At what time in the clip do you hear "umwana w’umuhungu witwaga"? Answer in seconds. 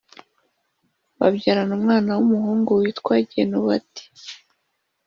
1.79-3.27